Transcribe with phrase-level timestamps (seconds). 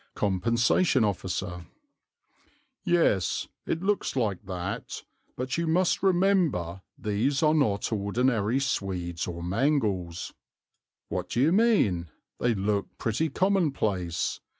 [0.15, 1.67] Compensation Officer.
[2.83, 5.03] "Yes, it looks like that;
[5.35, 10.37] but you must remember these are not ordinary swedes or mangles." Author.
[11.09, 12.09] "What do you mean?
[12.39, 14.39] They look pretty commonplace.